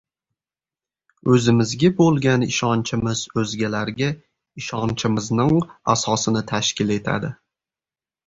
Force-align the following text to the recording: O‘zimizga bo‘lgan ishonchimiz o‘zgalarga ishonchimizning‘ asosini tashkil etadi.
O‘zimizga 1.35 1.89
bo‘lgan 1.99 2.45
ishonchimiz 2.45 3.21
o‘zgalarga 3.41 4.09
ishonchimizning‘ 4.61 5.53
asosini 5.95 6.43
tashkil 6.53 6.95
etadi. 6.97 7.29